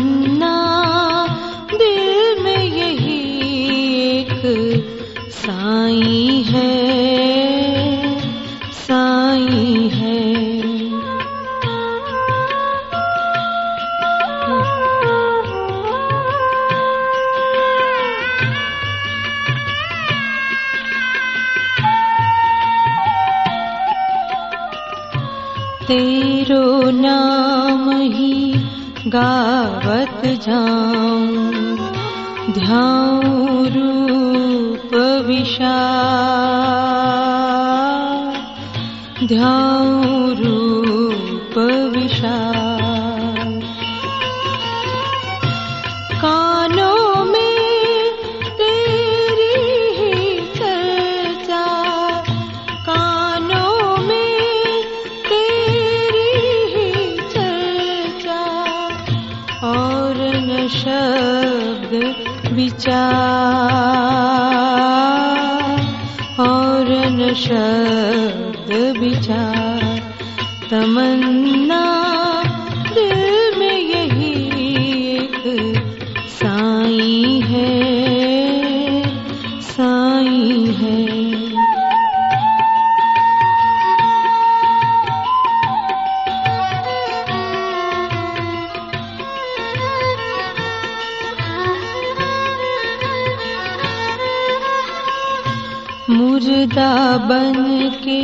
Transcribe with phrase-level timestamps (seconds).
[0.00, 0.56] तमन्ना
[1.72, 3.18] दिल में यही
[4.10, 4.40] एक
[5.32, 6.68] साई है
[8.80, 10.18] साई है।
[25.86, 28.59] तेरो नाम ही
[29.06, 31.30] गावत जाऊं
[32.52, 34.94] ध्याऊं रूप
[35.26, 35.76] विशा
[39.28, 39.69] ध्याऊं
[62.80, 63.00] विचार
[66.40, 70.14] और शब्द विचार।
[70.70, 71.84] तमन्ना
[72.94, 74.32] दिल में यही
[75.16, 75.42] एक
[76.28, 77.68] साई है
[79.60, 81.19] साई है।
[96.10, 96.92] मुर्दा
[97.28, 97.54] बन
[98.04, 98.22] के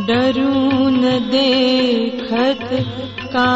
[0.09, 2.69] डरून देखत
[3.25, 3.49] का?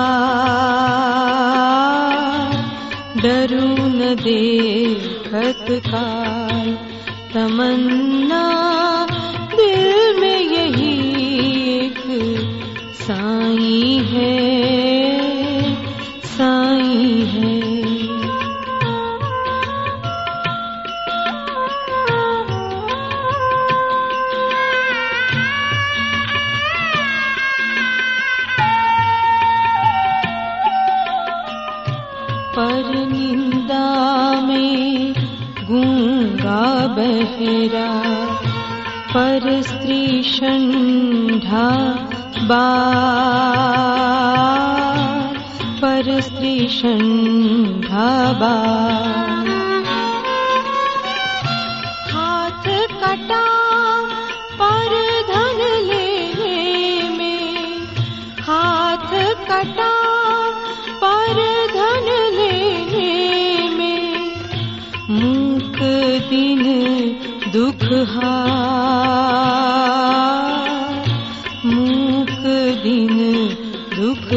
[3.22, 6.32] डरून देखत का?
[7.34, 8.44] तमन्ना
[9.54, 10.92] दिल में यही
[11.78, 12.02] एक
[12.94, 14.51] साई है
[36.96, 37.88] बहरा।
[39.14, 41.68] पर स्त्री शंढा
[42.42, 42.92] बार
[45.82, 49.32] पर स्त्री शंढा बार
[52.12, 52.66] हाथ
[53.02, 53.44] कटा
[54.60, 54.92] पर
[55.28, 57.78] धन लेने में।
[58.40, 59.12] हाथ
[59.50, 59.92] कटा
[61.04, 61.36] पर
[61.74, 62.06] धन
[62.38, 64.32] लेने में।
[65.10, 65.78] मूक
[66.30, 66.81] दिन
[67.54, 67.82] दुख
[71.72, 72.44] मूक
[72.84, 73.18] दिन
[73.96, 74.28] दुख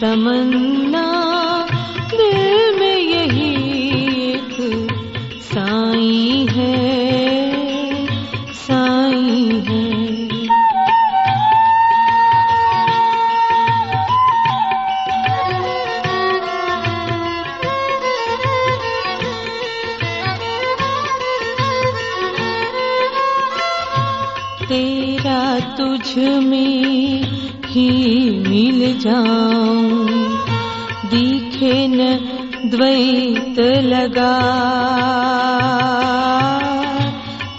[0.00, 1.29] तमन्ना
[24.70, 27.22] तेरा तुझ में
[27.66, 27.98] ही
[28.30, 30.06] मिल जाऊं।
[31.10, 31.96] दिखे न
[32.66, 34.36] द्वैत लगा।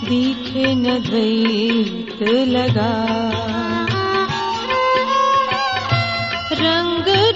[0.10, 3.22] दिखे न द्वैत लगा।
[6.52, 7.31] रंग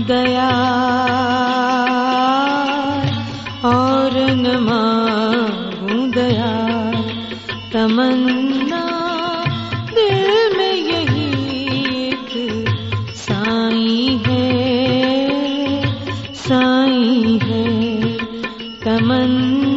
[0.00, 0.50] दया
[3.64, 6.52] और न मांगू दया।
[7.72, 8.82] तमन्ना,
[9.94, 11.28] दिल में यही
[12.08, 12.64] एक
[13.14, 14.50] साई है
[16.34, 18.00] साई है।
[18.84, 19.69] तमन्ना